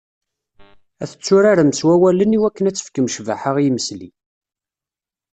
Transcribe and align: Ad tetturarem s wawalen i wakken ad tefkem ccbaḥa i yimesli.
Ad 1.01 1.09
tetturarem 1.09 1.71
s 1.73 1.79
wawalen 1.87 2.35
i 2.37 2.39
wakken 2.41 2.65
ad 2.69 2.75
tefkem 2.75 3.07
ccbaḥa 3.11 3.51
i 3.57 3.61
yimesli. 3.65 4.09